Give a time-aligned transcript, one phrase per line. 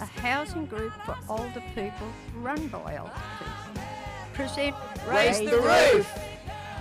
[0.00, 3.82] a housing group for older people run by older people.
[4.32, 4.76] Present
[5.08, 6.08] Raise the Roof!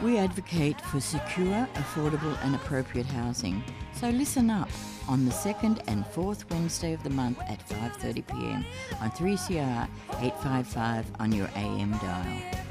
[0.03, 3.63] We advocate for secure, affordable, and appropriate housing.
[3.93, 4.69] So listen up
[5.09, 8.65] on the second and fourth Wednesday of the month at 5:30 p.m.
[9.01, 9.87] on 3CR
[10.19, 12.66] 855 on your AM dial.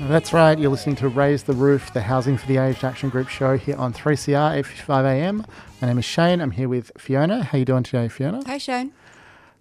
[0.00, 3.28] That's right, you're listening to Raise the Roof, the Housing for the Aged Action Group
[3.28, 5.46] show here on 3CR 855 AM.
[5.80, 6.40] My name is Shane.
[6.40, 7.44] I'm here with Fiona.
[7.44, 8.42] How are you doing today, Fiona?
[8.44, 8.92] Hi, Shane.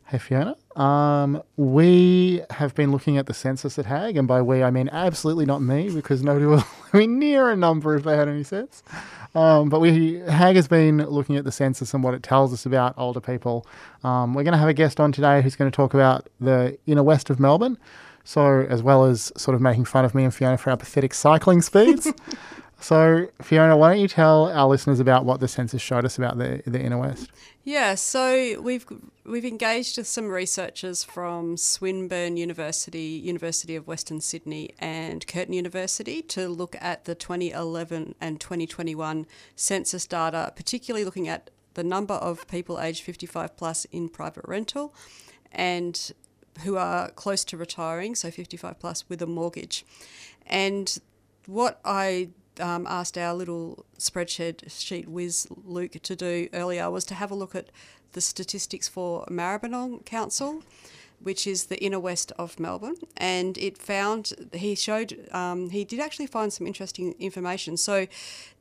[0.08, 0.56] Hey, Fiona.
[0.76, 4.90] Um, we have been looking at the census at HAAG, and by we I mean
[4.90, 8.82] absolutely not me, because nobody will be near a number if they had any sense.
[9.36, 12.66] Um, but we HAAG has been looking at the census and what it tells us
[12.66, 13.68] about older people.
[14.04, 16.78] Um, we're going to have a guest on today who's going to talk about the
[16.88, 17.78] inner west of Melbourne.
[18.24, 21.14] So, as well as sort of making fun of me and Fiona for our pathetic
[21.14, 22.12] cycling speeds.
[22.80, 26.38] so, Fiona, why don't you tell our listeners about what the census showed us about
[26.38, 27.30] the, the inner west?
[27.66, 28.86] Yeah, so we've
[29.26, 36.22] we've engaged with some researchers from Swinburne University, University of Western Sydney, and Curtin University
[36.24, 42.48] to look at the 2011 and 2021 census data, particularly looking at the number of
[42.48, 44.94] people aged 55 plus in private rental,
[45.52, 46.12] and
[46.62, 49.86] who are close to retiring, so 55 plus with a mortgage.
[50.46, 50.98] And
[51.46, 57.16] what I um, asked our little spreadsheet sheet whiz Luke to do earlier was to
[57.16, 57.70] have a look at
[58.12, 60.64] the statistics for Maribyrnong Council,
[61.20, 66.00] which is the inner west of Melbourne, and it found he showed um, he did
[66.00, 67.78] actually find some interesting information.
[67.78, 68.08] So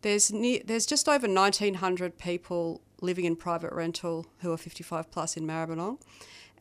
[0.03, 5.37] there's near, there's just over 1,900 people living in private rental who are 55 plus
[5.37, 5.99] in Maribyrnong.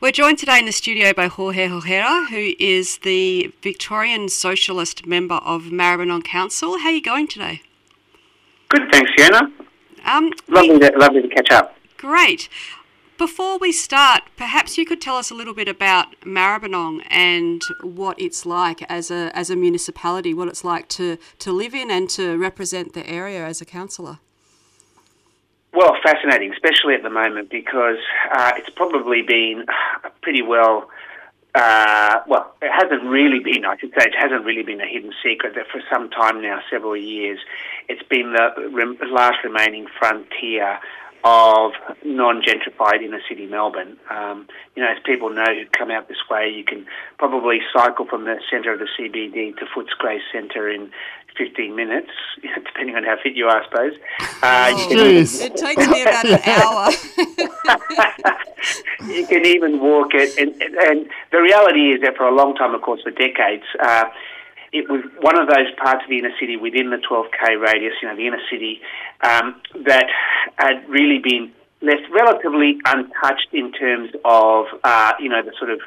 [0.00, 5.36] We're joined today in the studio by Jorge Jorquera, who is the Victorian Socialist member
[5.36, 6.78] of Maribyrnong Council.
[6.78, 7.62] How are you going today?
[8.68, 9.50] Good, thanks, Fiona.
[10.04, 11.76] Um, Lovely to, lovely to catch up.
[11.96, 12.48] Great.
[13.18, 18.20] Before we start, perhaps you could tell us a little bit about Maribyrnong and what
[18.20, 22.08] it's like as a as a municipality, what it's like to, to live in and
[22.10, 24.18] to represent the area as a councillor.
[25.74, 27.98] Well, fascinating, especially at the moment because
[28.32, 29.66] uh, it's probably been
[30.22, 30.88] pretty well.
[31.52, 33.64] Uh, well, it hasn't really been.
[33.64, 36.60] I should say it hasn't really been a hidden secret that for some time now,
[36.70, 37.40] several years,
[37.88, 40.78] it's been the rem- last remaining frontier
[41.24, 41.72] of
[42.04, 43.96] non-gentrified inner city Melbourne.
[44.10, 46.86] Um, you know, as people know who come out this way, you can
[47.18, 50.90] probably cycle from the centre of the CBD to Footscray Centre in
[51.36, 52.10] 15 minutes,
[52.42, 53.92] depending on how fit you are, I suppose.
[54.42, 56.90] Uh, oh, it takes me about an hour.
[59.06, 60.36] you can even walk it.
[60.38, 64.04] And, and the reality is that for a long time, of course, for decades, uh,
[64.72, 68.08] it was one of those parts of the inner city within the 12k radius, you
[68.08, 68.80] know, the inner city,
[69.22, 70.06] um, that
[70.56, 75.80] had really been left relatively untouched in terms of, uh, you know, the sort of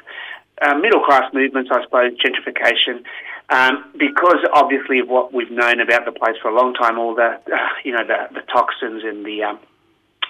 [0.62, 3.04] uh, middle class movements, I suppose, gentrification,
[3.50, 7.14] um, because obviously of what we've known about the place for a long time, all
[7.14, 9.58] the, uh, you know, the, the toxins and the um,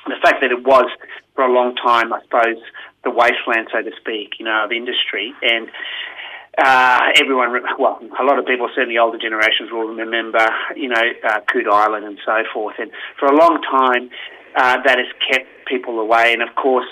[0.06, 0.90] the fact that it was
[1.34, 2.62] for a long time, I suppose,
[3.04, 5.68] the wasteland, so to speak, you know, of industry and.
[6.60, 10.44] Uh, everyone, well, a lot of people, certainly older generations, will remember,
[10.74, 12.74] you know, uh, Coode Island and so forth.
[12.80, 14.10] And for a long time,
[14.56, 16.32] uh, that has kept people away.
[16.32, 16.86] And of course,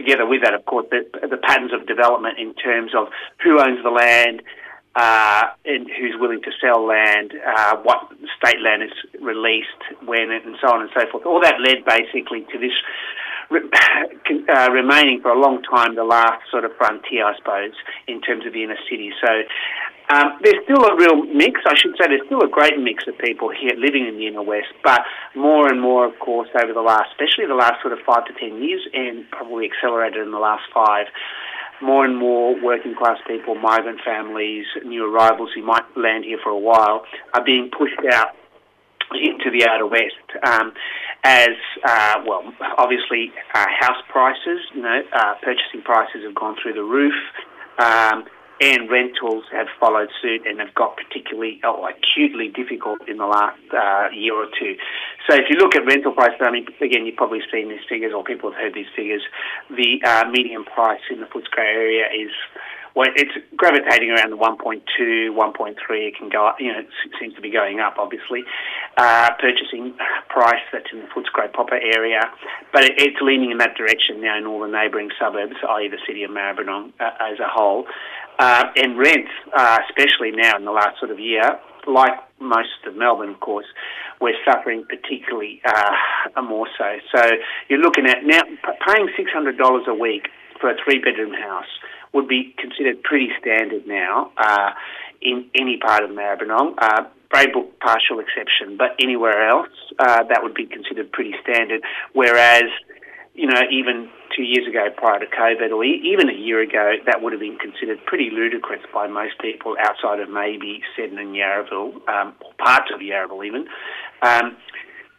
[0.00, 3.08] together with that, of course, the, the patterns of development in terms of
[3.42, 4.42] who owns the land,
[4.96, 10.56] uh, and who's willing to sell land, uh, what state land is released, when, and
[10.60, 11.24] so on and so forth.
[11.26, 12.74] All that led basically to this
[13.50, 17.72] uh, remaining for a long time the last sort of frontier, I suppose,
[18.08, 19.12] in terms of the inner city.
[19.20, 19.42] So
[20.12, 21.60] um, there's still a real mix.
[21.66, 24.42] I should say there's still a great mix of people here living in the inner
[24.42, 25.00] west, but
[25.34, 28.32] more and more, of course, over the last, especially the last sort of five to
[28.34, 31.06] ten years, and probably accelerated in the last five.
[31.82, 36.50] More and more working class people, migrant families, new arrivals who might land here for
[36.50, 38.36] a while, are being pushed out
[39.14, 40.28] into the outer west.
[40.44, 40.72] Um,
[41.24, 46.74] as uh, well, obviously, uh, house prices, you know, uh, purchasing prices have gone through
[46.74, 47.14] the roof.
[47.78, 48.24] Um,
[48.60, 53.58] and rentals have followed suit and have got particularly oh, acutely difficult in the last
[53.72, 54.76] uh, year or two.
[55.28, 58.12] So if you look at rental prices, I mean, again, you've probably seen these figures
[58.14, 59.22] or people have heard these figures.
[59.70, 62.30] The uh, median price in the Footscray area is
[62.94, 65.74] well, it's gravitating around the 1.2, 1.3.
[65.90, 66.88] It can go up, you know, it
[67.20, 68.42] seems to be going up, obviously.
[68.96, 69.94] Uh, purchasing
[70.28, 72.20] price that's in the Footscray proper area,
[72.72, 75.98] but it, it's leaning in that direction now in all the neighbouring suburbs, i.e., the
[76.06, 77.86] city of Maribyrnong uh, as a whole.
[78.40, 82.96] Uh, and rents, uh, especially now in the last sort of year, like most of
[82.96, 83.66] Melbourne, of course,
[84.18, 86.96] we're suffering particularly uh, more so.
[87.14, 87.22] So
[87.68, 88.40] you're looking at now
[88.86, 90.28] paying $600 a week
[90.58, 91.68] for a three bedroom house
[92.14, 94.70] would be considered pretty standard now uh,
[95.20, 96.74] in any part of Maribyrnong.
[96.78, 99.68] Uh, Braybrook partial exception, but anywhere else
[100.00, 101.80] uh, that would be considered pretty standard.
[102.12, 102.64] Whereas,
[103.34, 107.22] you know, even two years ago prior to COVID, or even a year ago, that
[107.22, 112.08] would have been considered pretty ludicrous by most people outside of maybe Seddon and Yarraville,
[112.08, 113.66] um, or parts of Yarraville even.
[114.22, 114.56] Um,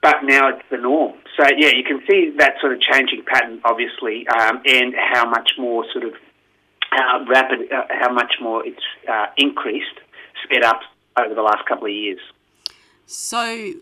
[0.02, 1.14] but now it's the norm.
[1.38, 5.52] So yeah, you can see that sort of changing pattern, obviously, um, and how much
[5.58, 6.14] more sort of
[6.90, 10.00] how rapid, uh, how much more it's uh, increased,
[10.44, 10.82] sped up
[11.18, 12.20] over the last couple of years.
[13.06, 13.74] So,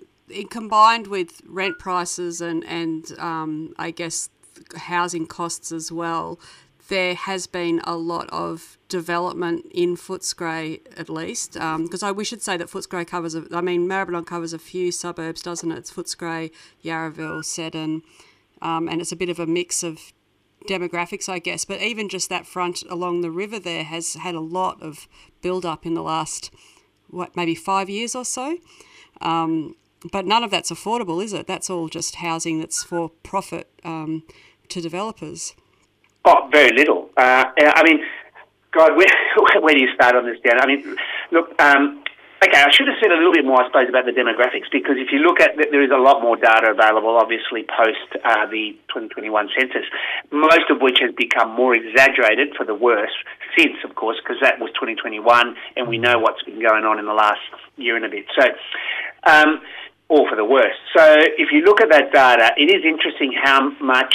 [0.49, 4.29] combined with rent prices and and um, I guess
[4.75, 6.39] housing costs as well,
[6.89, 12.41] there has been a lot of development in Footscray, at least, because um, we should
[12.41, 13.35] say that Footscray covers.
[13.35, 15.77] A, I mean, Maribyrnong covers a few suburbs, doesn't it?
[15.77, 16.51] It's Footscray,
[16.83, 18.01] Yarraville, Seddon,
[18.61, 20.13] um, and it's a bit of a mix of
[20.67, 21.63] demographics, I guess.
[21.63, 25.07] But even just that front along the river there has had a lot of
[25.41, 26.51] build up in the last,
[27.07, 28.57] what, maybe five years or so.
[29.21, 29.75] Um,
[30.12, 31.48] but none of that's affordable, is it?
[31.48, 34.24] That's all just housing that's for profit um,
[34.70, 35.56] to developers.
[36.25, 37.10] Oh, very little.
[37.18, 38.03] Uh, I mean,
[38.72, 39.08] God, where,
[39.62, 40.60] where do you start on this, Dan?
[40.62, 40.96] I mean,
[41.32, 42.03] look, um,
[42.41, 44.96] Okay, I should have said a little bit more, I suppose, about the demographics because
[44.96, 48.79] if you look at there is a lot more data available, obviously, post uh, the
[48.96, 49.27] 2021
[49.60, 49.84] census,
[50.32, 53.12] most of which has become more exaggerated for the worse
[53.58, 55.20] since, of course, because that was 2021
[55.75, 57.44] and we know what's been going on in the last
[57.75, 58.24] year and a bit.
[58.39, 58.48] So,
[59.27, 59.60] um,
[60.10, 60.75] all for the worse.
[60.96, 61.04] So,
[61.38, 64.13] if you look at that data, it is interesting how much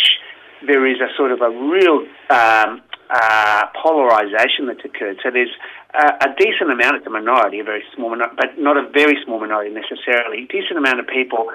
[0.67, 5.19] there is a sort of a real um, uh, polarization that's occurred.
[5.23, 5.53] So there's
[5.95, 9.17] a, a decent amount, it's a minority, a very small minority, but not a very
[9.25, 11.51] small minority necessarily, decent amount of people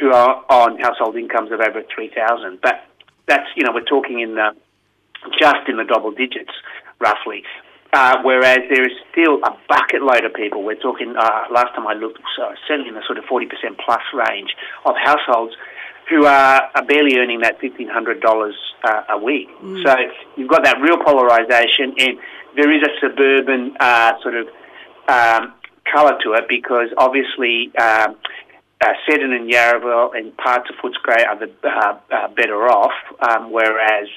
[0.00, 2.58] who are on household incomes of over 3,000.
[2.62, 2.86] But
[3.26, 4.56] that's, you know, we're talking in the,
[5.38, 6.52] just in the double digits,
[7.00, 7.44] roughly.
[7.94, 10.64] Uh, whereas there is still a bucket load of people.
[10.64, 13.46] We're talking, uh, last time I looked, so certainly in the sort of 40%
[13.78, 14.50] plus range
[14.84, 15.54] of households
[16.10, 19.48] who are, are barely earning that $1,500 uh, a week.
[19.62, 19.84] Mm.
[19.84, 19.94] So
[20.36, 22.18] you've got that real polarisation, and
[22.56, 24.48] there is a suburban uh, sort of
[25.06, 25.54] um,
[25.90, 28.16] colour to it because obviously um,
[28.84, 32.92] uh, Seddon and Yarraville and parts of Footscray are the uh, uh, better off,
[33.26, 34.08] um, whereas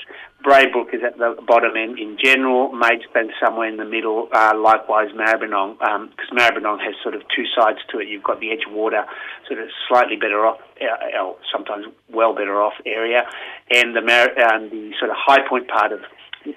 [0.43, 2.71] Braybrook is at the bottom end in general.
[2.73, 4.29] Maidstone somewhere in the middle.
[4.33, 8.07] Uh, likewise, Maribyrnong, because um, Maribyrnong has sort of two sides to it.
[8.07, 9.05] You've got the Edgewater,
[9.47, 13.23] sort of slightly better off, uh, sometimes well better off area,
[13.71, 16.01] and the Mar- um, the sort of high point part of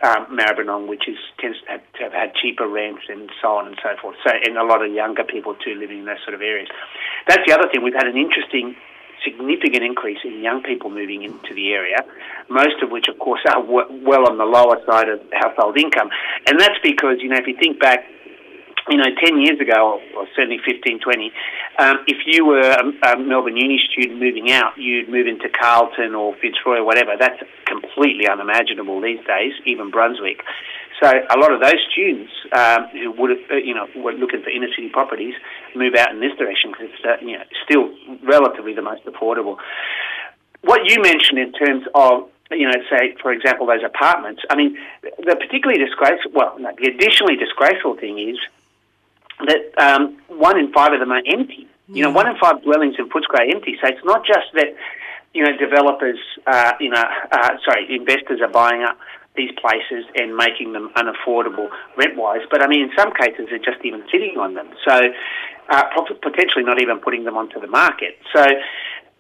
[0.03, 3.67] um, Maribyrnong, which is tends to have, to have, had cheaper rents and so on
[3.67, 4.17] and so forth.
[4.25, 6.69] So, and a lot of younger people too living in those sort of areas.
[7.29, 7.83] That's the other thing.
[7.83, 8.77] We've had an interesting
[9.25, 11.99] significant increase in young people moving into the area,
[12.49, 16.09] most of which, of course, are w- well on the lower side of household income.
[16.47, 18.05] And that's because, you know, if you think back,
[18.89, 21.33] you know, 10 years ago, or, certainly 15, 20,
[21.81, 26.15] um, if you were a, a, Melbourne Uni student moving out, you'd move into Carlton
[26.15, 27.17] or Fitzroy or whatever.
[27.19, 30.45] That's completely unimaginable these days, even Brunswick.
[31.01, 34.51] So a lot of those students um, who would, uh, you know, were looking for
[34.51, 35.35] inner city properties
[35.75, 37.89] move out in this direction because it's, uh, you know, still
[38.23, 39.57] relatively the most affordable.
[40.61, 44.43] What you mentioned in terms of you know, say, for example, those apartments.
[44.51, 48.39] I mean, the particularly disgraceful, well, no, the additionally disgraceful thing is
[49.47, 51.69] that um, one in five of them are empty.
[51.93, 53.77] You know, one in five dwellings in Footscray empty.
[53.81, 54.75] So it's not just that,
[55.35, 58.99] you know, developers, uh, you know, uh, sorry, investors are buying up
[59.37, 62.43] these places and making them unaffordable rent-wise.
[62.51, 64.69] But I mean, in some cases, they're just even sitting on them.
[64.87, 65.01] So
[65.71, 65.83] uh,
[66.23, 68.19] potentially not even putting them onto the market.
[68.35, 68.45] So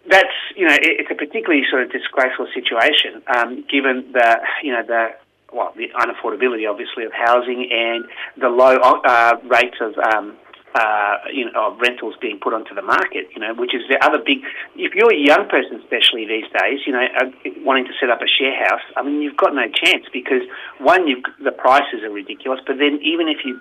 [0.08, 4.82] that's you know it's a particularly sort of disgraceful situation um, given the you know
[4.82, 5.08] the
[5.52, 8.04] well the unaffordability obviously of housing and
[8.38, 10.36] the low uh, rates of um,
[10.74, 13.98] uh, you know, of rentals being put onto the market, you know, which is the
[14.04, 14.38] other big.
[14.76, 17.30] If you're a young person, especially these days, you know, uh,
[17.62, 20.42] wanting to set up a share house, I mean, you've got no chance because
[20.78, 23.60] one, you've, the prices are ridiculous, but then even if you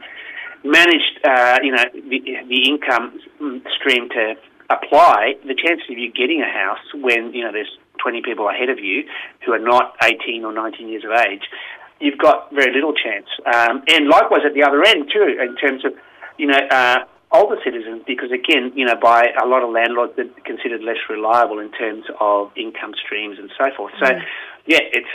[0.63, 3.19] managed, uh, you know, the, the income
[3.75, 4.35] stream to
[4.69, 8.69] apply, the chances of you getting a house when you know there's 20 people ahead
[8.69, 9.03] of you
[9.45, 11.43] who are not 18 or 19 years of age,
[11.99, 13.27] you've got very little chance.
[13.45, 15.93] Um, and likewise at the other end too, in terms of
[16.39, 16.99] you know, uh,
[17.31, 21.59] older citizens because, again, you know, by a lot of landlords, they're considered less reliable
[21.59, 23.93] in terms of income streams and so forth.
[23.99, 24.23] So, yeah,
[24.65, 25.07] yeah it's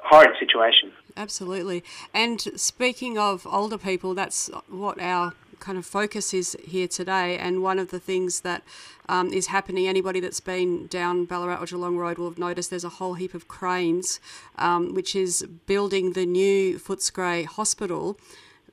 [0.00, 0.92] horrid situation.
[1.16, 1.82] Absolutely.
[2.12, 7.38] And speaking of older people, that's what our kind of focus is here today.
[7.38, 8.62] And one of the things that
[9.08, 12.84] um, is happening, anybody that's been down Ballarat or Geelong Road will have noticed there's
[12.84, 14.20] a whole heap of cranes,
[14.58, 18.18] um, which is building the new Footscray Hospital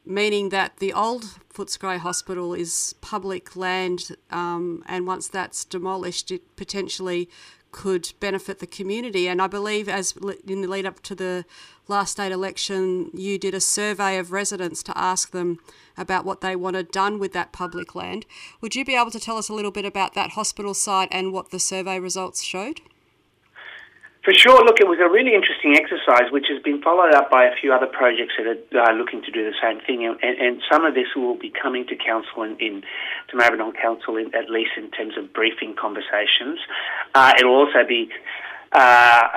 [0.05, 6.55] meaning that the old Footscray Hospital is public land, um, and once that's demolished, it
[6.55, 7.29] potentially
[7.71, 9.27] could benefit the community.
[9.27, 10.13] And I believe, as
[10.47, 11.43] in the lead up to the
[11.87, 15.59] last state election, you did a survey of residents to ask them
[15.97, 18.25] about what they wanted done with that public land.
[18.61, 21.33] Would you be able to tell us a little bit about that hospital site and
[21.33, 22.81] what the survey results showed?
[24.23, 24.63] For sure.
[24.63, 27.73] Look, it was a really interesting exercise, which has been followed up by a few
[27.73, 30.05] other projects that are uh, looking to do the same thing.
[30.05, 32.83] And, and, some of this will be coming to council in, in
[33.29, 36.59] to Maribyrnong Council, in, at least in terms of briefing conversations.
[37.13, 38.09] Uh, it'll also be
[38.71, 39.27] uh,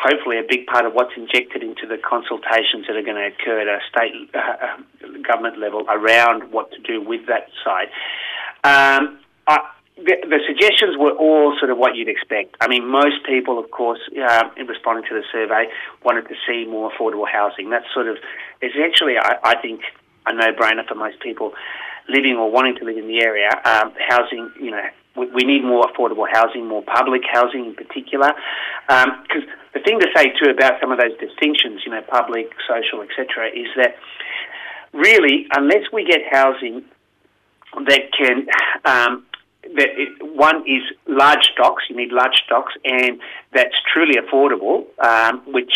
[0.00, 3.60] hopefully a big part of what's injected into the consultations that are going to occur
[3.60, 4.78] at a state uh,
[5.26, 7.90] government level around what to do with that site.
[8.62, 9.18] Um,
[9.48, 9.58] I,
[10.04, 12.56] the, suggestions were all sort of what you'd expect.
[12.60, 15.66] I mean, most people, of course, uh, in responding to the survey,
[16.04, 17.70] wanted to see more affordable housing.
[17.70, 18.16] That's sort of
[18.62, 19.80] essentially, I, I think,
[20.26, 21.52] a no-brainer for most people
[22.08, 23.50] living or wanting to live in the area.
[23.64, 24.84] Um, housing, you know,
[25.16, 28.32] we, we, need more affordable housing, more public housing in particular.
[28.88, 32.50] Because um, the thing to say too about some of those distinctions, you know, public,
[32.68, 33.96] social, etc., is that
[34.92, 36.84] really, unless we get housing
[37.86, 38.46] that can
[38.84, 39.24] um,
[39.62, 41.84] it, one is large stocks.
[41.88, 43.20] You need large stocks, and
[43.52, 45.72] that's truly affordable, um, which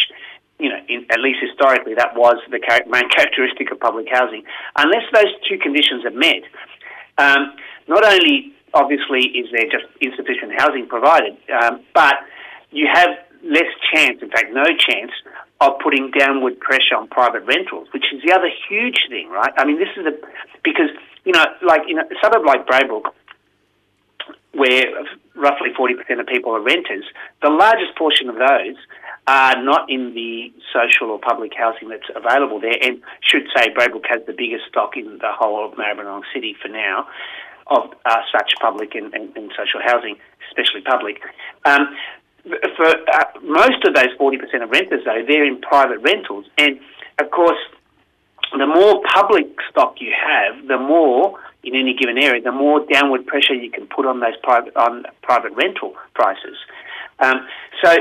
[0.59, 4.45] you know, in, at least historically, that was the main characteristic of public housing.
[4.77, 6.43] Unless those two conditions are met,
[7.19, 7.57] um,
[7.89, 12.15] not only obviously is there just insufficient housing provided, um, but
[12.71, 13.11] you have
[13.45, 15.13] less chance, in fact, no chance
[15.61, 19.53] of putting downward pressure on private rentals, which is the other huge thing, right?
[19.57, 20.13] I mean, this is a
[20.65, 20.91] because
[21.25, 23.13] you know, like in a suburb like Braybrook,
[24.55, 24.85] where
[25.35, 27.05] roughly 40% of people are renters,
[27.43, 28.77] the largest portion of those
[29.27, 32.77] are not in the social or public housing that's available there.
[32.83, 36.69] And should say Braybrook has the biggest stock in the whole of Maribyrnong City for
[36.69, 37.07] now
[37.69, 40.17] of uh, such public and, and, and, social housing,
[40.49, 41.23] especially public.
[41.65, 41.97] Um,
[42.77, 46.45] for uh, most of those 40% of renters, though, they're in private rentals.
[46.59, 46.79] And
[47.19, 47.57] of course,
[48.61, 53.27] the more public stock you have, the more in any given area, the more downward
[53.27, 56.57] pressure you can put on those private on private rental prices.
[57.21, 57.47] Um,
[57.83, 57.97] so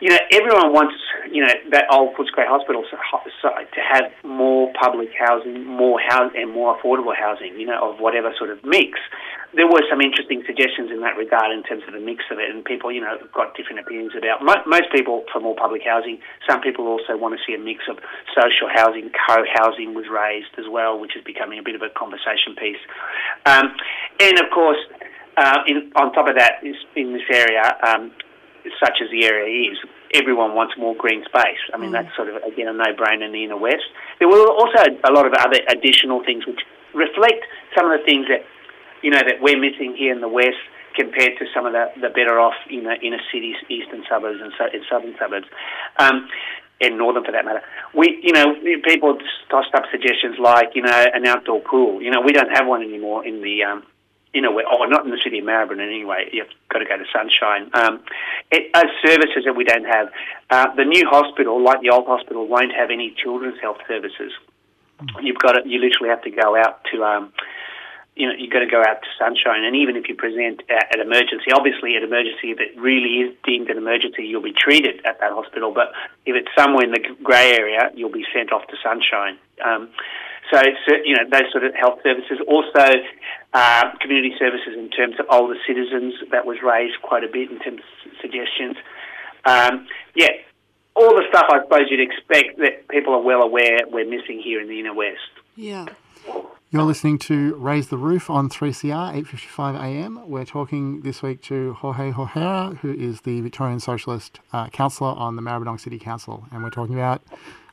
[0.00, 0.94] you know, everyone wants,
[1.30, 6.76] you know, that old Footscray Hospital to have more public housing, more house, and more
[6.76, 8.98] affordable housing, you know, of whatever sort of mix.
[9.54, 12.50] There were some interesting suggestions in that regard in terms of the mix of it,
[12.50, 14.42] and people, you know, got different opinions about.
[14.42, 16.18] Most people for more public housing.
[16.42, 18.02] Some people also want to see a mix of
[18.34, 22.58] social housing, co-housing was raised as well, which is becoming a bit of a conversation
[22.58, 22.82] piece.
[23.46, 23.70] Um,
[24.18, 24.82] and of course,
[25.36, 28.10] uh, in, on top of that, in this area, um,
[28.80, 29.78] such as the area is,
[30.14, 31.60] everyone wants more green space.
[31.72, 32.00] I mean, mm.
[32.00, 33.84] that's sort of, again, a no-brainer in the inner west.
[34.18, 36.60] There were also a lot of other additional things which
[36.94, 37.44] reflect
[37.76, 38.46] some of the things that,
[39.02, 40.62] you know, that we're missing here in the west
[40.94, 44.64] compared to some of the, the better off, know, inner cities, eastern suburbs and, so,
[44.72, 45.46] and southern suburbs.
[45.98, 46.28] Um,
[46.80, 47.62] and northern for that matter.
[47.94, 49.18] We, you know, people
[49.48, 52.02] tossed up suggestions like, you know, an outdoor pool.
[52.02, 53.84] You know, we don't have one anymore in the um,
[54.34, 56.28] you know, oh, not in the city of Maribyrnong anyway.
[56.32, 57.70] You've got to go to Sunshine.
[57.72, 58.00] Um,
[58.50, 58.74] it,
[59.06, 60.10] services that we don't have.
[60.50, 64.32] Uh, the new hospital, like the old hospital, won't have any children's health services.
[65.22, 67.32] You've got to, you literally have to go out to, um,
[68.16, 69.64] you know, you've got to go out to Sunshine.
[69.64, 73.78] And even if you present at, emergency, obviously at emergency, it really is deemed an
[73.78, 75.72] emergency, you'll be treated at that hospital.
[75.72, 75.92] But
[76.26, 79.38] if it's somewhere in the grey area, you'll be sent off to Sunshine.
[79.64, 79.90] Um,
[80.52, 80.60] so,
[81.04, 82.38] you know, those sort of health services.
[82.46, 82.86] Also,
[83.52, 87.58] uh, community services in terms of older citizens, that was raised quite a bit in
[87.60, 88.76] terms of suggestions.
[89.44, 90.30] Um, yeah,
[90.94, 94.60] all the stuff I suppose you'd expect that people are well aware we're missing here
[94.60, 95.18] in the inner west.
[95.56, 95.86] Yeah.
[96.70, 100.28] You're listening to Raise the Roof on 3CR, 8.55 a.m.
[100.28, 105.36] We're talking this week to Jorge Jorquera, who is the Victorian Socialist uh, Councillor on
[105.36, 106.46] the Maribyrnong City Council.
[106.50, 107.22] And we're talking about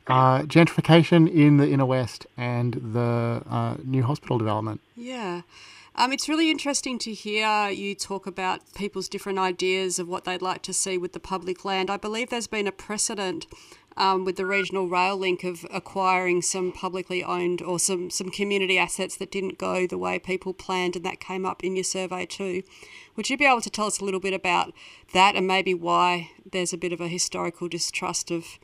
[0.06, 4.80] uh, gentrification in the inner west and the uh, new hospital development.
[4.96, 5.42] Yeah.
[5.94, 10.40] Um, it's really interesting to hear you talk about people's different ideas of what they'd
[10.40, 11.90] like to see with the public land.
[11.90, 13.46] I believe there's been a precedent
[13.96, 18.78] um, with the regional rail link of acquiring some publicly owned or some, some community
[18.78, 22.24] assets that didn't go the way people planned, and that came up in your survey
[22.24, 22.62] too.
[23.16, 24.72] Would you be able to tell us a little bit about
[25.12, 28.58] that and maybe why there's a bit of a historical distrust of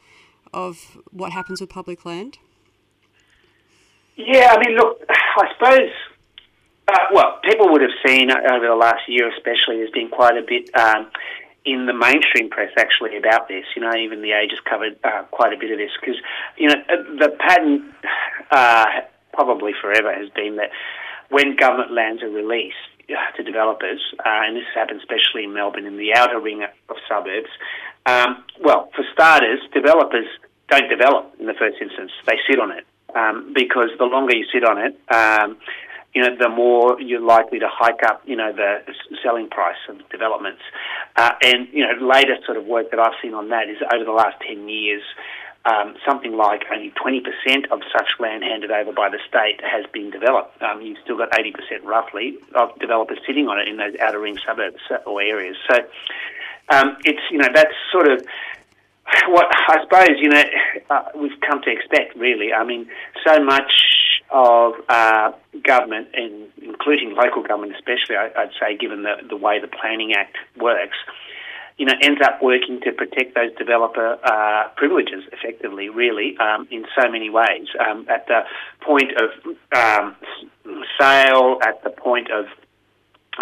[0.52, 2.38] of what happens with public land?
[4.16, 5.90] Yeah, I mean, look, I suppose
[6.88, 10.42] uh, well, people would have seen over the last year, especially, there's been quite a
[10.42, 11.11] bit um,
[11.64, 13.64] in the mainstream press actually about this.
[13.76, 16.16] You know, even the Age has covered uh, quite a bit of this because
[16.56, 17.94] you know uh, the pattern
[18.50, 18.87] uh,
[19.34, 20.70] probably forever has been that
[21.28, 22.76] when government lands are released
[23.11, 26.96] uh, to developers, uh, and this happens especially in Melbourne in the outer ring of
[27.06, 27.50] suburbs.
[28.09, 30.27] Um, well, for starters, developers
[30.71, 34.47] don't develop in the first instance; they sit on it um, because the longer you
[34.53, 34.99] sit on it.
[35.12, 35.59] Um,
[36.14, 38.81] you know, the more you're likely to hike up, you know, the
[39.23, 40.62] selling price of developments.
[41.16, 44.05] Uh, and, you know, latest sort of work that I've seen on that is over
[44.05, 45.03] the last 10 years,
[45.66, 47.23] um, something like only 20%
[47.71, 50.61] of such land handed over by the state has been developed.
[50.62, 54.38] Um, you've still got 80% roughly of developers sitting on it in those outer ring
[54.44, 55.57] suburbs or areas.
[55.71, 55.77] So
[56.70, 58.24] um, it's, you know, that's sort of
[59.28, 60.44] what I suppose, you know,
[60.90, 62.52] uh, we've come to expect, really.
[62.52, 62.88] I mean,
[63.26, 63.72] so much
[64.31, 69.68] of uh, government, including local government especially, I, would say, given the, the way the
[69.68, 70.96] Planning Act works,
[71.78, 76.85] you know, ends up working to protect those developer uh, privileges effectively, really, um, in
[77.00, 77.68] so many ways.
[77.78, 78.42] Um, at the
[78.81, 79.31] point of
[79.74, 80.16] um,
[81.00, 82.46] sale, at the point of,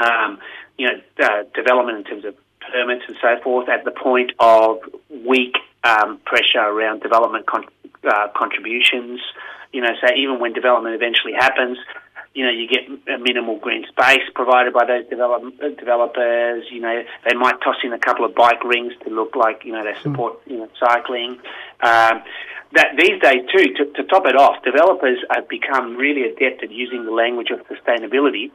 [0.04, 0.38] um,
[0.76, 2.34] you know, uh, development in terms of
[2.72, 4.78] permits and so forth, at the point of
[5.10, 7.66] weak um, pressure around development con-
[8.08, 9.20] uh, contributions,
[9.72, 11.78] you know, so even when development eventually happens,
[12.34, 15.42] you know, you get a minimal green space provided by those develop,
[15.78, 16.64] developers.
[16.70, 19.72] You know, they might toss in a couple of bike rings to look like, you
[19.72, 21.38] know, they support, you know, cycling.
[21.82, 22.22] Um,
[22.74, 26.70] that these days too, to, to top it off, developers have become really adept at
[26.70, 28.50] using the language of sustainability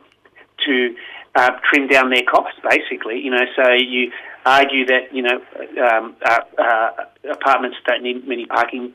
[0.66, 0.96] to
[1.36, 3.20] uh, trim down their costs, basically.
[3.20, 4.12] You know, so you
[4.46, 5.42] argue that you know
[5.84, 6.90] um, uh, uh,
[7.32, 8.94] apartments don't need many parking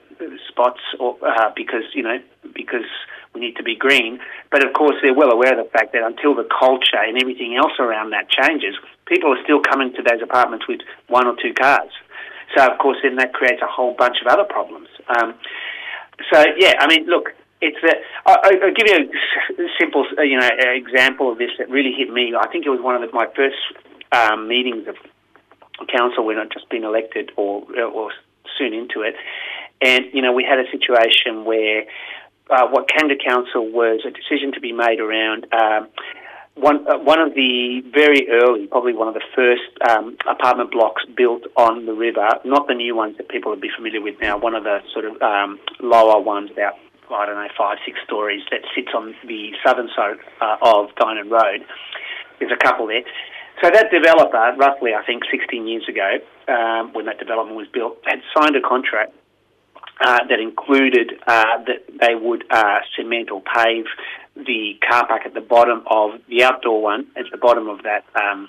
[0.49, 2.19] spots, or uh, because you know
[2.55, 2.89] because
[3.35, 4.19] we need to be green.
[4.51, 7.57] But of course, they're well aware of the fact that until the culture and everything
[7.57, 8.75] else around that changes,
[9.07, 11.91] people are still coming to those apartments with one or two cars.
[12.57, 14.89] So of course, then that creates a whole bunch of other problems.
[15.09, 15.35] Um,
[16.33, 17.95] so yeah, I mean, look, it's a.
[18.29, 19.11] I, I'll give you
[19.59, 22.35] a simple, you know, example of this that really hit me.
[22.39, 23.57] I think it was one of the, my first
[24.13, 24.97] um, meetings of
[25.89, 28.13] council when I'd just been elected or or
[28.59, 29.15] soon into it,
[29.81, 31.85] and you know we had a situation where
[32.51, 35.89] uh, what came to council was a decision to be made around um,
[36.57, 41.05] one uh, one of the very early, probably one of the first um, apartment blocks
[41.17, 42.29] built on the river.
[42.45, 44.39] Not the new ones that people would be familiar with now.
[44.39, 46.75] One of the sort of um, lower ones, about
[47.11, 51.31] I don't know five six stories, that sits on the southern side uh, of Dynon
[51.31, 51.65] Road.
[52.39, 53.03] There's a couple there.
[53.63, 57.99] So that developer, roughly I think 16 years ago, um, when that development was built,
[58.05, 59.15] had signed a contract
[60.01, 63.87] uh, that included uh, that they would uh, cement or pave
[64.35, 68.05] the car park at the bottom of the outdoor one, at the bottom of that
[68.15, 68.49] um,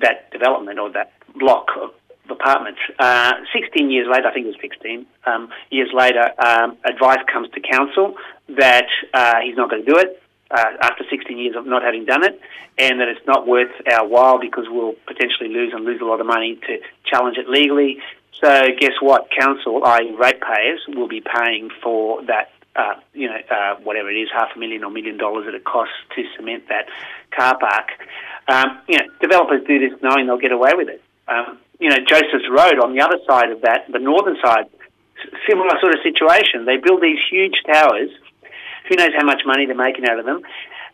[0.00, 1.90] that development or that block of
[2.30, 2.80] apartments.
[2.98, 7.48] Uh, 16 years later, I think it was 16 um, years later, um, advice comes
[7.50, 8.16] to council
[8.48, 10.22] that uh, he's not going to do it.
[10.50, 12.40] Uh, after 16 years of not having done it,
[12.76, 16.20] and that it's not worth our while because we'll potentially lose and lose a lot
[16.20, 17.98] of money to challenge it legally.
[18.42, 19.28] So guess what?
[19.30, 20.12] Council, i.e.
[20.18, 24.58] ratepayers, will be paying for that, uh, you know, uh, whatever it is, half a
[24.58, 26.86] million or million dollars that it costs to cement that
[27.30, 27.90] car park.
[28.48, 31.02] Um, you know, developers do this knowing they'll get away with it.
[31.28, 34.68] Um, you know, Joseph's Road on the other side of that, the northern side,
[35.48, 36.66] similar sort of situation.
[36.66, 38.10] They build these huge towers.
[38.88, 40.42] Who knows how much money they're making out of them?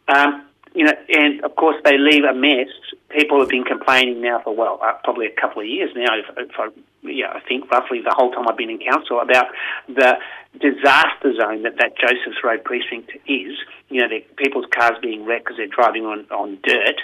[0.08, 2.68] Um, you know, and of course they leave a mess.
[3.10, 6.18] People have been complaining now for well, uh, probably a couple of years now.
[6.18, 6.68] If, if I,
[7.02, 9.46] yeah, I think roughly the whole time I've been in council about
[9.88, 10.18] the
[10.60, 13.56] disaster zone that that Joseph's Road precinct is.
[13.88, 17.00] You know, people's cars being wrecked because they're driving on on dirt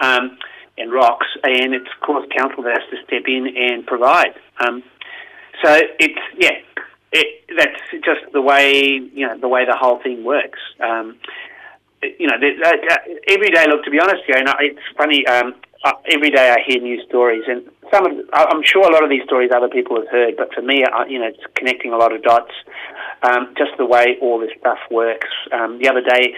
[0.00, 0.36] um,
[0.76, 4.34] and rocks, and it's course council that has to step in and provide.
[4.58, 4.82] Um,
[5.62, 6.58] so it's yeah,
[7.12, 10.58] it, that's just the way you know the way the whole thing works.
[10.80, 11.16] Um,
[12.18, 13.66] you know, every day.
[13.66, 15.26] Look, to be honest, you know, it's funny.
[15.26, 19.04] Um, uh, every day I hear new stories, and some of I'm sure a lot
[19.04, 21.96] of these stories other people have heard, but for me, you know, it's connecting a
[21.96, 22.52] lot of dots.
[23.22, 25.28] Um, just the way all this stuff works.
[25.52, 26.34] Um, the other day,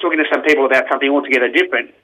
[0.00, 1.94] talking to some people about something altogether different,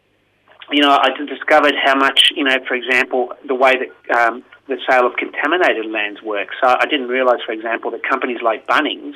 [0.70, 4.78] you know, I discovered how much, you know, for example, the way that um, the
[4.88, 6.56] sale of contaminated lands works.
[6.60, 9.14] So I didn't realise, for example, that companies like Bunnings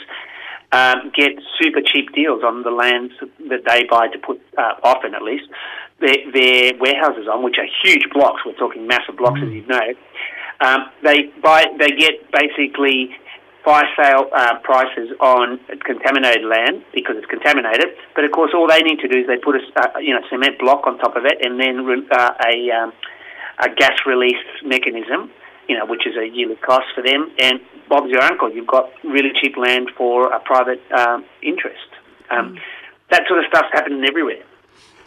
[0.73, 3.15] um, get super cheap deals on the lands
[3.49, 5.49] that they buy to put, uh, often at least,
[6.01, 8.43] their, their, warehouses on, which are huge blocks.
[8.47, 9.49] We're talking massive blocks, mm.
[9.49, 9.95] as you know.
[10.61, 13.11] Um, they buy, they get basically
[13.65, 17.97] fire sale uh, prices on contaminated land because it's contaminated.
[18.15, 20.21] But of course, all they need to do is they put a uh, you know
[20.31, 22.93] cement block on top of it, and then uh, a um,
[23.59, 25.31] a gas release mechanism
[25.71, 27.31] you know, which is a yearly cost for them.
[27.39, 28.53] And Bob's your uncle.
[28.53, 31.87] You've got really cheap land for a private um, interest.
[32.29, 32.59] Um, mm.
[33.11, 34.43] That sort of stuff's happening everywhere.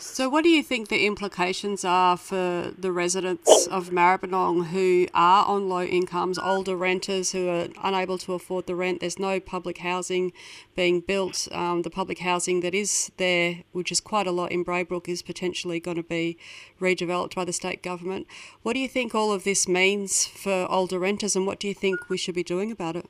[0.05, 5.45] So, what do you think the implications are for the residents of Maribyrnong who are
[5.45, 8.99] on low incomes, older renters who are unable to afford the rent?
[8.99, 10.33] There's no public housing
[10.75, 11.47] being built.
[11.51, 15.23] Um, the public housing that is there, which is quite a lot in Braybrook, is
[15.23, 16.37] potentially going to be
[16.81, 18.27] redeveloped by the state government.
[18.61, 21.73] What do you think all of this means for older renters, and what do you
[21.73, 23.09] think we should be doing about it?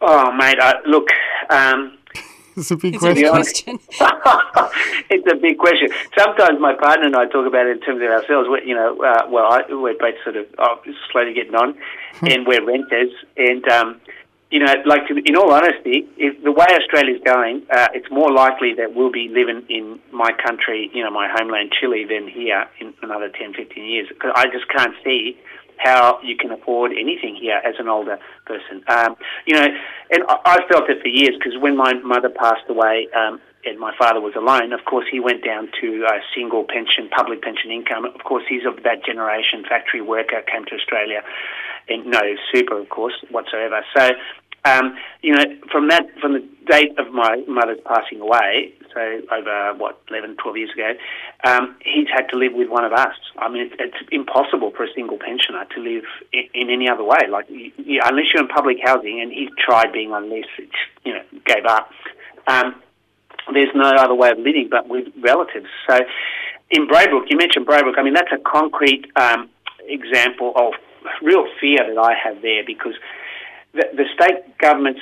[0.00, 1.10] Oh, mate, uh, look.
[1.50, 1.98] Um,
[2.56, 3.26] it's a big it's question.
[3.26, 3.78] A question.
[5.10, 5.88] it's a big question.
[6.16, 8.48] Sometimes my partner and I talk about it in terms of ourselves.
[8.48, 10.80] We're, you know, uh, well, I, we're both sort of oh,
[11.12, 11.76] slowly getting on,
[12.22, 13.12] and we're renters.
[13.36, 14.00] And um,
[14.50, 18.32] you know, like to, in all honesty, if the way Australia's going, uh, it's more
[18.32, 22.66] likely that we'll be living in my country, you know, my homeland, Chile, than here
[22.80, 24.08] in another 10, 15 years.
[24.08, 25.36] Because I just can't see
[25.78, 28.82] how you can afford anything here as an older person.
[28.88, 29.66] Um, you know,
[30.10, 33.78] and I, I felt it for years because when my mother passed away um, and
[33.78, 37.70] my father was alone, of course he went down to a single pension, public pension
[37.70, 38.04] income.
[38.04, 41.22] Of course, he's of that generation, factory worker, came to Australia,
[41.88, 43.84] and no super, of course, whatsoever.
[43.96, 44.10] So
[44.66, 49.74] um, you know, from that, from the date of my mother's passing away, so over
[49.78, 50.92] what 11, 12 years ago,
[51.44, 53.14] um, he's had to live with one of us.
[53.38, 57.04] I mean, it's, it's impossible for a single pensioner to live in, in any other
[57.04, 57.28] way.
[57.30, 60.46] Like, you, you, unless you're in public housing, and he's tried being on this,
[61.04, 61.90] you know, gave up.
[62.48, 62.82] Um,
[63.52, 65.66] there's no other way of living but with relatives.
[65.88, 66.00] So,
[66.70, 67.98] in Braybrook, you mentioned Braybrook.
[67.98, 69.48] I mean, that's a concrete um,
[69.86, 70.72] example of
[71.22, 72.94] real fear that I have there because
[73.76, 75.00] the, the state government's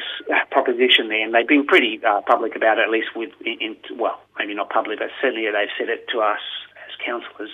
[0.51, 3.99] proposition there, and they've been pretty uh, public about it, at least with, in, in,
[3.99, 6.41] well, maybe not public, but certainly they've said it to us
[6.85, 7.51] as councillors.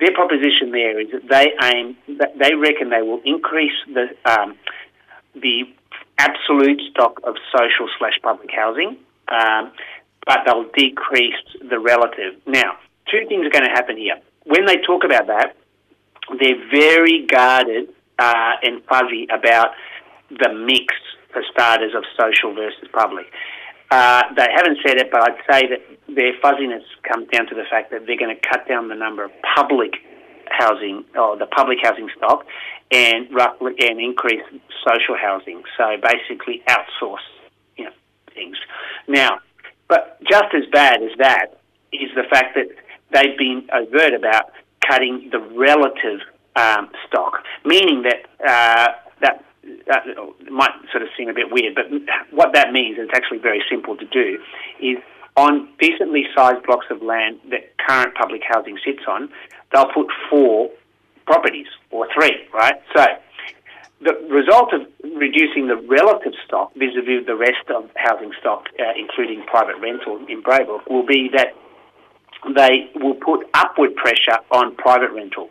[0.00, 4.56] Their proposition there is that they aim, that they reckon they will increase the um,
[5.34, 5.64] the
[6.18, 8.96] absolute stock of social slash public housing,
[9.28, 9.72] um,
[10.26, 11.34] but they'll decrease
[11.68, 12.34] the relative.
[12.46, 12.78] Now,
[13.10, 14.20] two things are going to happen here.
[14.44, 15.56] When they talk about that,
[16.38, 19.74] they're very guarded uh, and fuzzy about
[20.30, 20.94] the mix,
[21.32, 23.26] for starters, of social versus public.
[23.90, 27.64] Uh, they haven't said it, but I'd say that their fuzziness comes down to the
[27.70, 29.94] fact that they're going to cut down the number of public
[30.48, 32.46] housing or the public housing stock
[32.90, 34.42] and roughly and increase
[34.86, 35.62] social housing.
[35.76, 37.24] So basically outsource
[37.76, 37.92] you know,
[38.34, 38.56] things.
[39.08, 39.40] Now,
[39.88, 41.60] but just as bad as that
[41.92, 42.68] is the fact that
[43.12, 44.52] they've been overt about
[44.88, 46.20] cutting the relative
[46.56, 49.44] um, stock, meaning that uh, that
[49.86, 50.04] that
[50.50, 51.86] might sort of seem a bit weird, but
[52.30, 54.38] what that means, and it's actually very simple to do,
[54.80, 54.98] is
[55.36, 59.28] on decently sized blocks of land that current public housing sits on,
[59.72, 60.70] they'll put four
[61.26, 62.80] properties or three, right?
[62.94, 63.04] So
[64.00, 64.82] the result of
[65.16, 70.42] reducing the relative stock vis-a-vis the rest of housing stock, uh, including private rental in
[70.42, 71.54] Braybrook, will be that
[72.54, 75.50] they will put upward pressure on private rentals.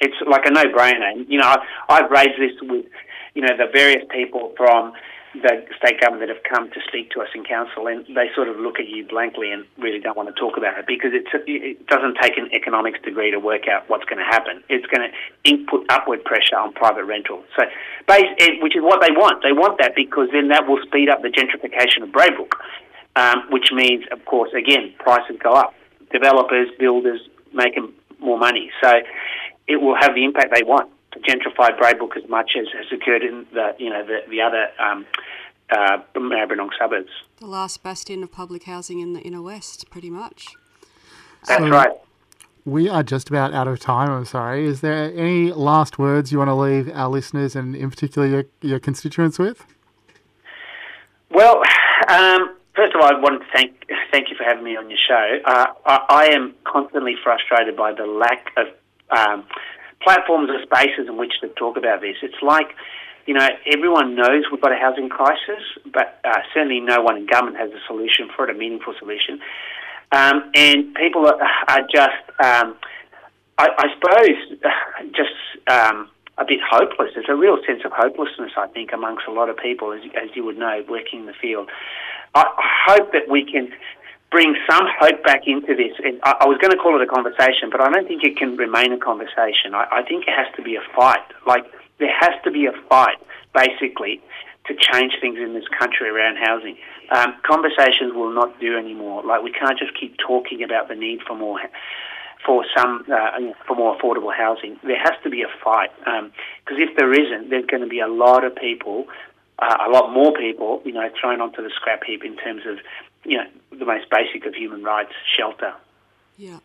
[0.00, 1.28] It's like a no-brainer.
[1.28, 1.56] You know,
[1.88, 2.86] I've raised this with,
[3.34, 4.92] you know, the various people from
[5.34, 8.48] the state government that have come to speak to us in council, and they sort
[8.48, 11.30] of look at you blankly and really don't want to talk about it because it's,
[11.46, 14.62] it doesn't take an economics degree to work out what's going to happen.
[14.68, 15.14] It's going to
[15.48, 17.44] input upward pressure on private rental.
[17.54, 17.62] So,
[18.60, 19.42] which is what they want.
[19.42, 22.54] They want that because then that will speed up the gentrification of Braybrook,
[23.14, 25.74] um, which means, of course, again, prices go up.
[26.10, 27.20] Developers, builders
[27.52, 28.72] making more money.
[28.82, 28.90] So,
[29.68, 33.46] it will have the impact they want gentrified Braybrook as much as has occurred in
[33.52, 35.06] the you know the the other um,
[35.70, 37.10] uh, Maribyrnong suburbs.
[37.38, 40.54] The last bastion of public housing in the inner west, pretty much.
[41.46, 41.90] That's so right.
[42.64, 44.10] We are just about out of time.
[44.10, 44.66] I'm sorry.
[44.66, 48.44] Is there any last words you want to leave our listeners and, in particular, your,
[48.60, 49.64] your constituents with?
[51.30, 51.62] Well,
[52.08, 54.98] um, first of all, I want to thank thank you for having me on your
[54.98, 55.38] show.
[55.44, 58.66] Uh, I, I, am constantly frustrated by the lack of
[59.10, 59.44] um,
[60.02, 62.16] platforms or spaces in which to talk about this.
[62.22, 62.74] It's like,
[63.26, 67.26] you know, everyone knows we've got a housing crisis, but uh, certainly no one in
[67.26, 69.40] government has a solution for it, a meaningful solution.
[70.12, 72.76] Um, and people are, are just, um,
[73.58, 75.36] I, I, suppose, just
[75.70, 76.08] um,
[76.38, 77.10] a bit hopeless.
[77.14, 80.34] There's a real sense of hopelessness, I think, amongst a lot of people, as, as
[80.34, 81.68] you would know, working in the field.
[82.34, 82.46] I
[82.86, 83.70] hope that we can
[84.30, 85.92] bring some hope back into this.
[86.02, 88.36] And I, I, was going to call it a conversation, but I don't think it
[88.36, 89.74] can remain a conversation.
[89.74, 91.22] I, I think it has to be a fight.
[91.46, 91.66] Like,
[91.98, 93.18] there has to be a fight,
[93.54, 94.22] basically,
[94.66, 96.76] to change things in this country around housing.
[97.10, 99.24] Um, conversations will not do anymore.
[99.24, 101.60] Like, we can't just keep talking about the need for more.
[102.46, 105.90] For some, uh, for more affordable housing, there has to be a fight.
[105.98, 109.04] Because um, if there isn't, there's going to be a lot of people
[109.60, 112.78] uh, a lot more people, you know, thrown onto the scrap heap in terms of
[113.24, 113.46] you know,
[113.78, 115.74] the most basic of human rights, shelter.
[116.36, 116.60] Yeah.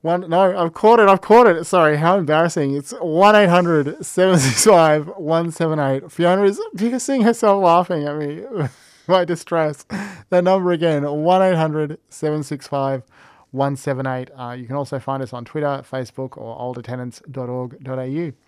[0.02, 1.08] One, no, I've caught it.
[1.08, 1.64] I've caught it.
[1.64, 2.76] Sorry, how embarrassing.
[2.76, 6.12] It's 1 800 765 178.
[6.12, 8.44] Fiona is piercing herself laughing at me.
[9.08, 9.84] My distress.
[10.30, 13.02] That number again 1 800 765
[13.50, 14.30] 178.
[14.38, 18.45] Uh, you can also find us on Twitter, Facebook, or oldertenants.org.au.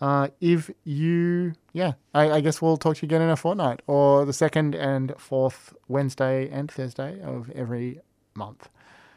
[0.00, 3.82] Uh, if you, yeah, I, I, guess we'll talk to you again in a fortnight
[3.86, 8.00] or the second and fourth Wednesday and Thursday of every
[8.34, 8.70] month.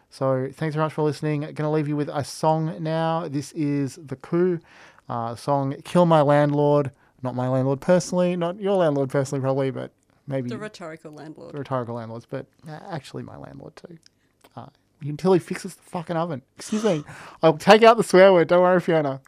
[0.09, 1.41] So thanks very much for listening.
[1.41, 3.29] Going to leave you with a song now.
[3.29, 4.59] This is The Coup,
[5.07, 6.91] uh, song Kill My Landlord.
[7.23, 9.91] Not my landlord personally, not your landlord personally, probably, but
[10.27, 10.49] maybe.
[10.49, 11.53] The rhetorical landlord.
[11.53, 13.97] The rhetorical landlords, but uh, actually my landlord too.
[14.57, 14.65] Uh,
[15.01, 16.41] until he fixes the fucking oven.
[16.57, 17.05] Excuse me.
[17.41, 18.49] I'll take out the swear word.
[18.49, 19.21] Don't worry, Fiona.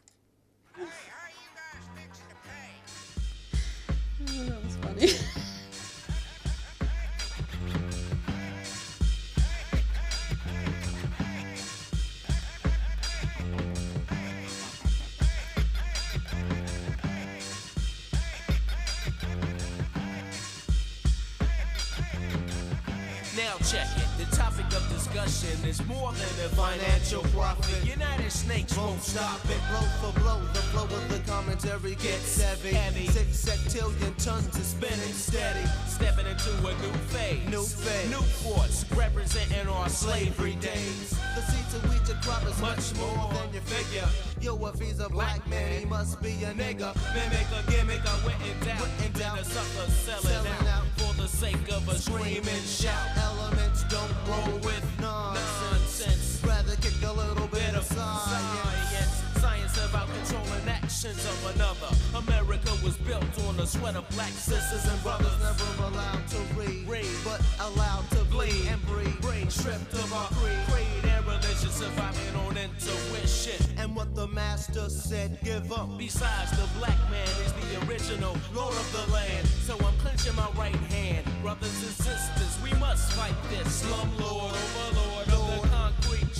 [25.80, 27.84] Is more than a financial profit.
[27.84, 29.60] United Snakes won't stop it.
[29.70, 32.74] Blow for blow, the flow of the commentary gets heavy.
[32.74, 33.06] Heavy.
[33.06, 35.66] Six septillion tons is spinning steady.
[35.86, 37.48] Stepping into a new phase.
[37.48, 38.10] New phase.
[38.10, 41.10] New force representing our slavery days.
[41.34, 44.08] The seed to wheat your crop is Much more than your figure.
[44.40, 46.94] Yo, if he's a black man, he must be a nigga.
[47.14, 48.80] Mimic a gimmick, I went and down.
[48.80, 49.38] Went and Then down.
[49.38, 50.84] a sucker selling, Selling out, out.
[50.96, 53.06] for the sake of a scream and shout.
[53.16, 55.45] Elements don't roll with nonsense.
[55.70, 56.40] Nonsense.
[56.46, 59.22] Rather kick a little bit Bit of science.
[59.40, 61.90] science, about controlling actions of another.
[62.14, 65.32] America was built on the sweat of black sisters and brothers.
[65.40, 67.06] Never allowed to read, Read.
[67.24, 69.20] but allowed to bleed and breathe.
[69.20, 70.58] Brain stripped of our Creed.
[70.70, 73.58] creed and religion, surviving on intuition.
[73.78, 75.88] And what the master said, give up.
[75.98, 79.46] Besides, the black man is the original lord of the land.
[79.66, 81.24] So I'm clenching my right hand.
[81.42, 85.35] Brothers and sisters, we must fight this slumlord, overlord of the concrete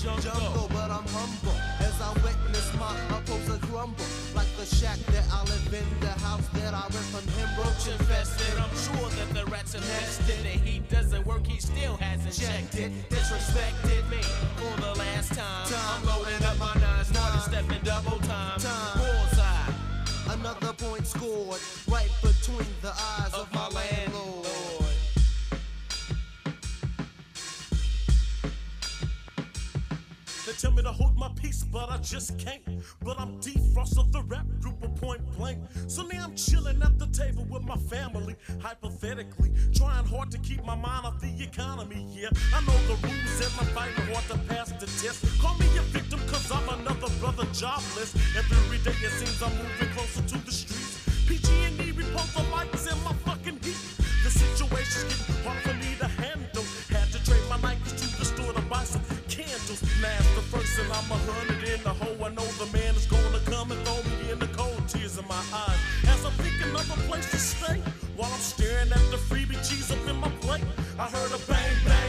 [0.07, 0.69] jungle.
[0.71, 4.05] but I'm humble as I witness my opposer crumble.
[4.35, 7.89] Like the shack that I live in, the house that I rent from him, roach
[7.89, 8.55] infested.
[8.59, 10.39] I'm sure that the rats infested.
[10.45, 12.93] The heat doesn't work, he still hasn't checked it.
[13.11, 14.23] Disrespected me
[14.57, 15.67] for the last time.
[15.67, 16.01] Time.
[16.01, 17.41] I'm loading up my nines, Time.
[17.41, 18.61] stepping double time.
[18.61, 18.99] Time.
[18.99, 19.67] Bullseye
[20.29, 23.53] Another point scored right between the eyes of,
[30.59, 32.63] tell me to hold my peace, but I just can't.
[33.05, 35.59] But I'm defrost of the rap group of point blank.
[35.87, 39.53] So now I'm chilling at the table with my family, hypothetically.
[39.75, 42.31] Trying hard to keep my mind off the economy, yeah.
[42.55, 45.25] I know the rules and I'm fighting hard to pass the test.
[45.41, 48.15] Call me a victim, cause I'm another brother jobless.
[48.37, 51.03] Every day it seems I'm moving closer to the streets.
[51.27, 53.77] PG&E repose the lights in my fucking heat.
[54.25, 55.66] The situation's getting hard
[60.97, 62.17] I'm a hundred in the hole.
[62.25, 65.29] I know the man is gonna come and throw me in the cold tears in
[65.29, 65.81] my eyes.
[66.09, 67.83] As I'm picking up a place to stay.
[68.17, 70.65] While I'm staring at the freebie cheese up in my plate.
[70.99, 72.06] I heard a bang, bang,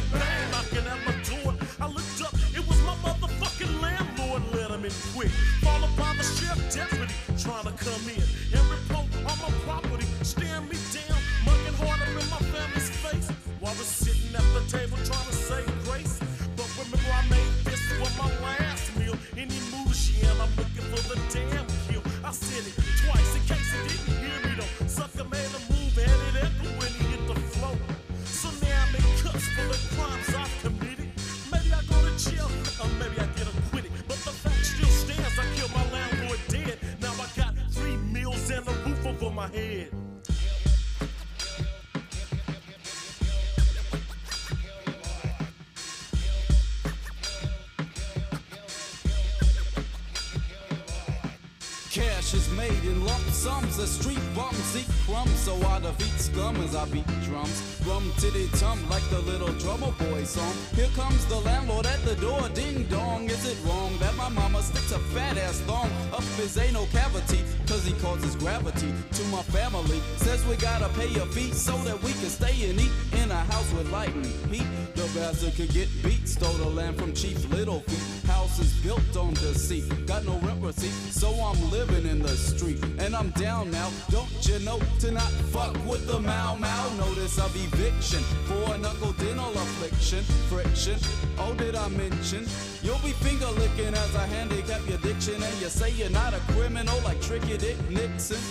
[53.79, 57.79] a street bums eat crumbs, so I defeat scum as I beat drums.
[57.85, 60.53] Rum titty tum like the little drummer boy song.
[60.75, 63.29] Here comes the landlord at the door, ding dong.
[63.29, 67.43] Is it wrong that my mama sticks a fat ass thong up his anal cavity?
[67.67, 69.99] Cause he causes gravity to my family.
[70.17, 73.41] Says we gotta pay a fee so that we can stay and eat in a
[73.51, 74.67] house with light and heat.
[74.95, 78.16] The bastard could get beat, stole the land from Chief Little Feet.
[78.57, 82.83] House is built on deceit, got no rent receipt, so I'm living in the street.
[82.97, 86.89] And I'm down now, don't you know to not fuck with the Mau Mau?
[86.97, 90.97] Notice of eviction for a knuckle dental affliction, friction.
[91.37, 92.45] Oh, did I mention?
[92.81, 96.39] You'll be finger licking as I handicap your diction, and you say you're not a
[96.53, 98.41] criminal like Tricky Dick Nixon.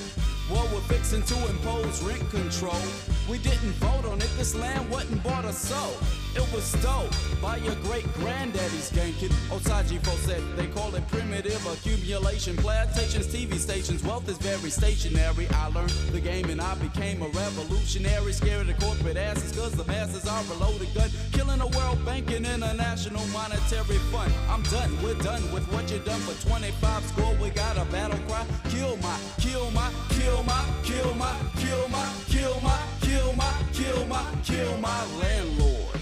[0.51, 2.81] Well, we're fixing to impose rent control.
[3.29, 5.97] We didn't vote on it, this land wasn't bought or sold.
[6.37, 7.09] It was stole
[7.41, 9.33] by your great granddaddy's ganking.
[9.49, 12.59] Osaji said they call it primitive accumulation.
[12.59, 15.49] Plantations, TV stations, wealth is very stationary.
[15.55, 18.33] I learned the game and I became a revolutionary.
[18.33, 21.09] Scared of the corporate asses, cause the masses are a loaded gun.
[21.33, 24.31] Killing the World Bank and International Monetary Fund.
[24.51, 27.35] I'm done, we're done with what you done for 25 score.
[27.41, 28.45] We got a battle cry.
[28.69, 34.07] Kill my, kill my, kill my, kill my, kill my, kill my, kill my, kill
[34.07, 35.97] my, kill my landlord.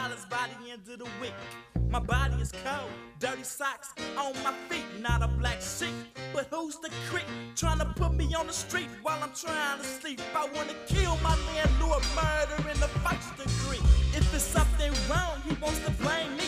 [0.00, 1.34] Dollars by the end of the week.
[1.90, 5.94] My body is cold, dirty socks on my feet, not a black sheep.
[6.32, 7.26] But who's the creep
[7.56, 10.20] trying to put me on the street while I'm trying to sleep?
[10.34, 13.84] I wanna kill my landlord, murder in the first degree.
[14.18, 16.46] If it's something wrong, he wants to blame me,